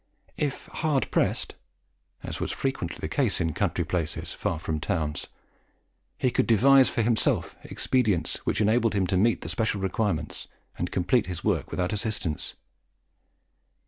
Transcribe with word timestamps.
If 0.37 0.65
hard 0.65 1.11
pressed, 1.11 1.53
as 2.23 2.39
was 2.39 2.51
frequently 2.51 2.97
the 2.99 3.07
case 3.07 3.39
in 3.39 3.53
country 3.53 3.85
places 3.85 4.33
far 4.33 4.57
from 4.57 4.79
towns, 4.79 5.27
he 6.17 6.31
could 6.31 6.47
devise 6.47 6.89
for 6.89 7.03
himself 7.03 7.55
expedients 7.63 8.37
which 8.37 8.61
enabled 8.61 8.95
him 8.95 9.05
to 9.05 9.15
meet 9.17 9.47
special 9.47 9.79
requirements, 9.79 10.47
and 10.75 10.87
to 10.87 10.91
complete 10.91 11.27
his 11.27 11.43
work 11.43 11.69
without 11.69 11.93
assistance. 11.93 12.55